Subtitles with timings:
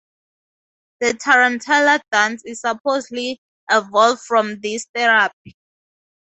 [1.01, 5.55] The tarantella dance supposedly evolved from this therapy.